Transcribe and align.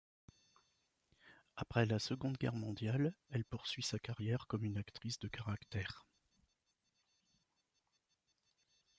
Après 1.57 1.85
la 1.85 1.99
Seconde 1.99 2.35
Guerre 2.39 2.55
mondiale, 2.55 3.13
elle 3.29 3.45
poursuit 3.45 3.83
sa 3.83 3.99
carrière 3.99 4.47
comme 4.47 4.63
une 4.65 4.77
actrice 4.79 5.19
de 5.19 5.27
caractère. 5.27 6.07